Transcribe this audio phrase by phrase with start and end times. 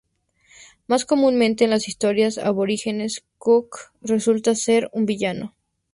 [0.87, 5.53] Más comúnmente en las historias aborígenes, Cook resulta ser un villano.